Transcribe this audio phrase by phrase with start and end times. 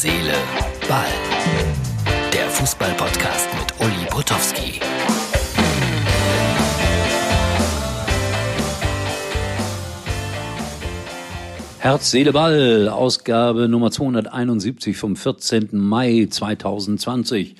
[0.00, 0.32] Seele,
[0.88, 1.08] Ball.
[2.32, 4.78] Der Fußball-Podcast mit Uli Potowski.
[11.80, 15.70] Herz, Seele, Ball, Ausgabe Nummer 271 vom 14.
[15.72, 17.56] Mai 2020.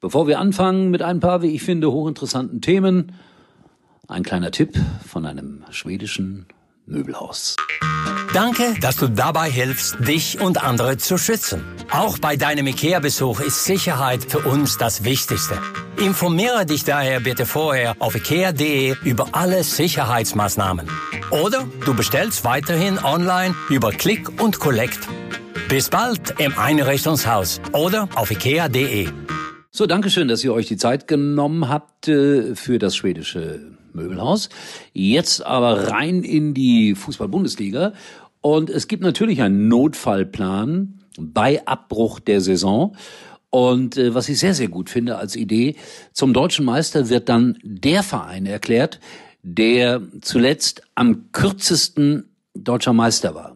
[0.00, 3.12] Bevor wir anfangen mit ein paar, wie ich finde, hochinteressanten Themen,
[4.08, 4.76] ein kleiner Tipp
[5.06, 6.46] von einem schwedischen
[6.86, 7.56] Möbelhaus.
[8.32, 11.64] Danke, dass du dabei hilfst, dich und andere zu schützen.
[11.90, 15.58] Auch bei deinem IKEA-Besuch ist Sicherheit für uns das Wichtigste.
[15.98, 20.88] Informiere dich daher bitte vorher auf IKEA.de über alle Sicherheitsmaßnahmen.
[21.30, 25.00] Oder du bestellst weiterhin online über Click und Collect.
[25.68, 29.08] Bis bald im Einrichtungshaus oder auf IKEA.de.
[29.70, 33.60] So, danke schön, dass ihr euch die Zeit genommen habt äh, für das schwedische
[33.96, 34.48] Möbelhaus.
[34.92, 37.92] Jetzt aber rein in die Fußball-Bundesliga.
[38.40, 42.94] Und es gibt natürlich einen Notfallplan bei Abbruch der Saison.
[43.50, 45.76] Und äh, was ich sehr, sehr gut finde als Idee,
[46.12, 49.00] zum deutschen Meister wird dann der Verein erklärt,
[49.42, 53.55] der zuletzt am kürzesten deutscher Meister war.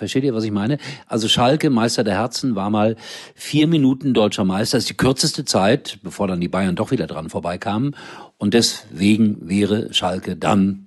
[0.00, 0.78] Versteht ihr, was ich meine?
[1.06, 2.96] Also Schalke, Meister der Herzen, war mal
[3.34, 4.78] vier Minuten deutscher Meister.
[4.78, 7.94] Das ist die kürzeste Zeit, bevor dann die Bayern doch wieder dran vorbeikamen.
[8.38, 10.86] Und deswegen wäre Schalke dann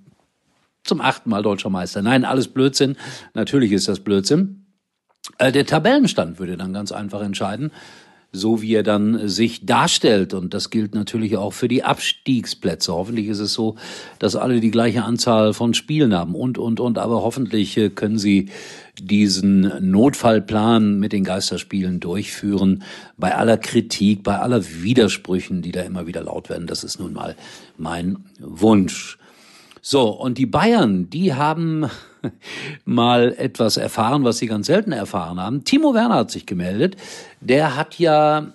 [0.83, 2.01] zum achten Mal deutscher Meister.
[2.01, 2.97] Nein, alles Blödsinn.
[3.35, 4.65] Natürlich ist das Blödsinn.
[5.37, 7.71] Äh, der Tabellenstand würde dann ganz einfach entscheiden
[8.33, 10.33] so wie er dann sich darstellt.
[10.33, 12.91] Und das gilt natürlich auch für die Abstiegsplätze.
[12.91, 13.75] Hoffentlich ist es so,
[14.17, 16.97] dass alle die gleiche Anzahl von Spielen haben und, und, und.
[16.97, 18.49] Aber hoffentlich äh, können sie
[18.99, 22.83] diesen Notfallplan mit den Geisterspielen durchführen.
[23.17, 26.65] Bei aller Kritik, bei aller Widersprüchen, die da immer wieder laut werden.
[26.65, 27.35] Das ist nun mal
[27.77, 29.19] mein Wunsch.
[29.81, 31.85] So, und die Bayern, die haben
[32.85, 35.63] mal etwas erfahren, was sie ganz selten erfahren haben.
[35.63, 36.95] Timo Werner hat sich gemeldet.
[37.41, 38.53] Der hat ja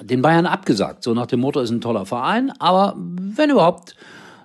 [0.00, 1.04] den Bayern abgesagt.
[1.04, 3.96] So nach dem Motto, ist ein toller Verein, aber wenn überhaupt,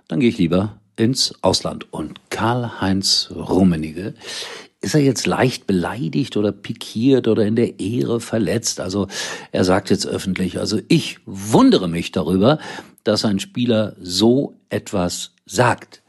[0.08, 1.91] dann gehe ich lieber ins Ausland.
[1.91, 4.14] Und Karl-Heinz Rummenigge,
[4.81, 8.80] ist er jetzt leicht beleidigt oder pikiert oder in der Ehre verletzt?
[8.80, 9.08] Also
[9.52, 12.59] er sagt jetzt öffentlich, also ich wundere mich darüber,
[13.03, 16.02] dass ein Spieler so etwas sagt.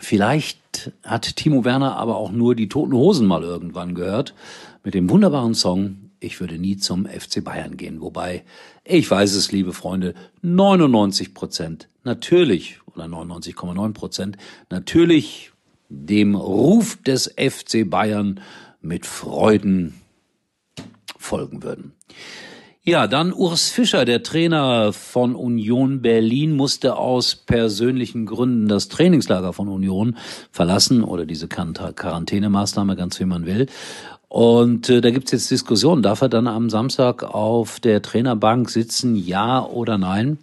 [0.00, 4.34] Vielleicht hat Timo Werner aber auch nur die Toten Hosen mal irgendwann gehört
[4.82, 8.00] mit dem wunderbaren Song Ich würde nie zum FC Bayern gehen.
[8.00, 8.42] Wobei,
[8.82, 14.36] ich weiß es, liebe Freunde, 99 Prozent natürlich oder 99,9 Prozent
[14.70, 15.52] natürlich
[15.90, 18.40] dem Ruf des FC Bayern
[18.80, 19.94] mit Freuden
[21.18, 21.92] folgen würden.
[22.82, 29.52] Ja, dann Urs Fischer, der Trainer von Union Berlin, musste aus persönlichen Gründen das Trainingslager
[29.52, 30.16] von Union
[30.50, 33.66] verlassen oder diese Quarantänemaßnahme, ganz wie man will.
[34.28, 36.02] Und äh, da gibt's jetzt Diskussionen.
[36.02, 40.38] Darf er dann am Samstag auf der Trainerbank sitzen, ja oder nein?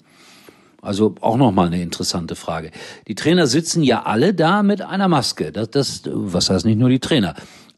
[0.79, 2.69] Also auch nochmal eine interessante Frage.
[3.07, 5.51] Die Trainer sitzen ja alle da mit einer Maske.
[5.51, 7.33] Das, das, was heißt nicht nur die Trainer?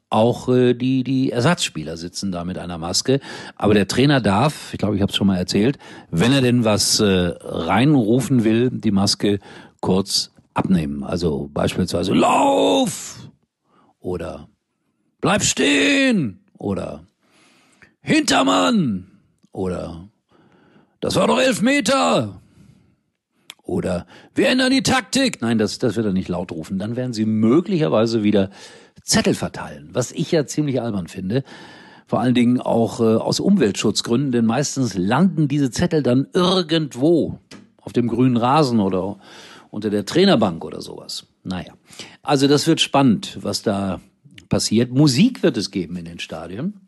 [0.09, 3.19] Auch äh, die, die Ersatzspieler sitzen da mit einer Maske.
[3.55, 5.77] Aber der Trainer darf, ich glaube, ich habe es schon mal erzählt,
[6.09, 9.39] wenn er denn was äh, reinrufen will, die Maske
[9.81, 11.03] kurz abnehmen.
[11.03, 13.29] Also beispielsweise Lauf
[13.99, 14.49] oder
[15.21, 17.05] Bleib stehen oder
[18.01, 19.11] Hintermann
[19.51, 20.07] oder
[21.01, 22.41] Das war doch elf Meter
[23.69, 25.41] oder wir ändern die Taktik.
[25.41, 26.79] Nein, das, das wird er nicht laut rufen.
[26.79, 28.49] Dann werden sie möglicherweise wieder
[29.03, 31.43] Zettel verteilen, was ich ja ziemlich albern finde.
[32.07, 37.39] Vor allen Dingen auch äh, aus Umweltschutzgründen, denn meistens landen diese Zettel dann irgendwo
[37.77, 39.19] auf dem grünen Rasen oder
[39.69, 41.27] unter der Trainerbank oder sowas.
[41.43, 41.73] Naja,
[42.23, 44.01] also das wird spannend, was da
[44.49, 44.91] passiert.
[44.91, 46.81] Musik wird es geben in den Stadien.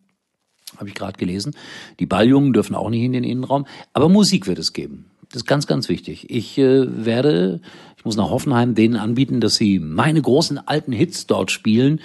[0.77, 1.53] Habe ich gerade gelesen.
[1.99, 5.10] Die Balljungen dürfen auch nicht in den Innenraum, aber Musik wird es geben.
[5.31, 6.29] Das ist ganz, ganz wichtig.
[6.29, 7.61] Ich äh, werde,
[7.97, 12.01] ich muss nach Hoffenheim denen anbieten, dass sie meine großen alten Hits dort spielen.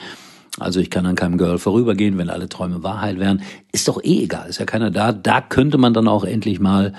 [0.58, 3.42] Also ich kann an keinem Girl vorübergehen, wenn alle Träume Wahrheit wären.
[3.72, 5.12] Ist doch eh egal, ist ja keiner da.
[5.12, 6.94] Da könnte man dann auch endlich mal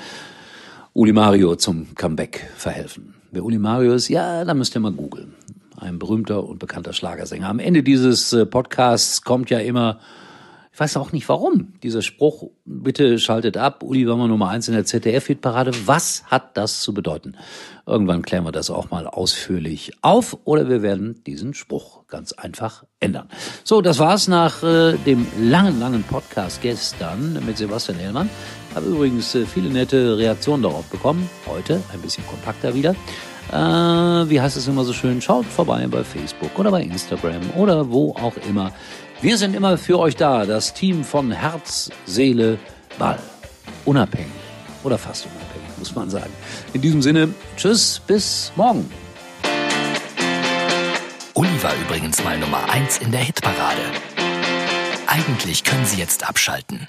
[0.93, 3.13] Uli Mario zum Comeback verhelfen.
[3.31, 5.33] Wer Uli Mario ist, ja, da müsst ihr mal googeln.
[5.77, 7.47] Ein berühmter und bekannter Schlagersänger.
[7.47, 9.99] Am Ende dieses äh, Podcasts kommt ja immer
[10.77, 11.73] ich weiß auch nicht warum.
[11.81, 15.71] Dieser Spruch, bitte schaltet ab, Uli war mal Nummer eins in der ZDF-Hitparade.
[15.87, 17.35] Was hat das zu bedeuten?
[17.87, 22.83] Irgendwann klären wir das auch mal ausführlich auf oder wir werden diesen Spruch ganz einfach
[22.99, 23.27] ändern.
[23.63, 28.29] So, das war's nach äh, dem langen, langen Podcast gestern mit Sebastian Hellmann.
[28.75, 31.27] Habe übrigens äh, viele nette Reaktionen darauf bekommen.
[31.47, 32.95] Heute ein bisschen kompakter wieder.
[33.51, 35.21] Äh, wie heißt es immer so schön?
[35.21, 38.71] Schaut vorbei bei Facebook oder bei Instagram oder wo auch immer
[39.21, 42.59] Wir sind immer für euch da, das Team von Herz, Seele,
[42.99, 43.17] Ball.
[43.85, 44.27] Unabhängig
[44.83, 46.31] oder fast unabhängig, muss man sagen.
[46.73, 48.89] In diesem Sinne, tschüss, bis morgen.
[51.33, 53.81] Uli war übrigens mal Nummer 1 in der Hitparade.
[55.07, 56.87] Eigentlich können Sie jetzt abschalten.